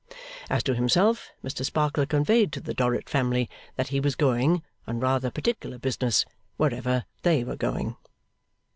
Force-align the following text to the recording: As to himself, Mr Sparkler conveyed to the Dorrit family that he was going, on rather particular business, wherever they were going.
As 0.49 0.63
to 0.63 0.73
himself, 0.73 1.29
Mr 1.43 1.63
Sparkler 1.63 2.07
conveyed 2.07 2.51
to 2.53 2.59
the 2.59 2.73
Dorrit 2.73 3.07
family 3.07 3.47
that 3.75 3.89
he 3.89 3.99
was 3.99 4.15
going, 4.15 4.63
on 4.87 4.99
rather 4.99 5.29
particular 5.29 5.77
business, 5.77 6.25
wherever 6.57 7.05
they 7.21 7.43
were 7.43 7.55
going. 7.55 7.95